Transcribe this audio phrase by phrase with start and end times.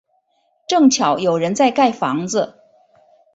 [0.67, 2.55] 正巧有人在盖房子